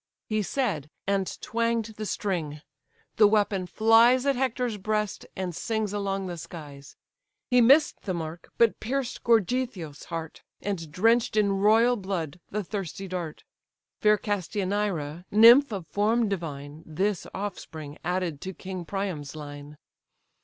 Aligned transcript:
He 0.25 0.41
said, 0.41 0.89
and 1.05 1.27
twang'd 1.41 1.85
the 1.95 2.07
string. 2.07 2.63
The 3.17 3.27
weapon 3.27 3.67
flies 3.67 4.25
At 4.25 4.35
Hector's 4.35 4.77
breast, 4.77 5.27
and 5.35 5.53
sings 5.55 5.93
along 5.93 6.25
the 6.25 6.39
skies: 6.39 6.95
He 7.51 7.61
miss'd 7.61 8.01
the 8.01 8.15
mark; 8.15 8.51
but 8.57 8.79
pierced 8.79 9.23
Gorgythio's 9.23 10.05
heart, 10.05 10.41
And 10.59 10.91
drench'd 10.91 11.37
in 11.37 11.51
royal 11.51 11.97
blood 11.97 12.39
the 12.49 12.63
thirsty 12.63 13.07
dart. 13.07 13.43
(Fair 13.99 14.17
Castianira, 14.17 15.23
nymph 15.29 15.71
of 15.71 15.85
form 15.85 16.27
divine, 16.27 16.81
This 16.83 17.27
offspring 17.35 17.99
added 18.03 18.41
to 18.41 18.55
king 18.55 18.85
Priam's 18.85 19.35
line.) 19.35 19.77